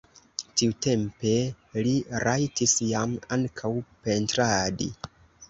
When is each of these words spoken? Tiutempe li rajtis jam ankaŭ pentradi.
Tiutempe 0.61 1.33
li 1.87 1.91
rajtis 2.23 2.73
jam 2.87 3.15
ankaŭ 3.39 3.73
pentradi. 4.09 4.91